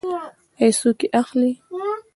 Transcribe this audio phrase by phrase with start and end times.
[0.59, 1.51] آیا څوک یې اخلي؟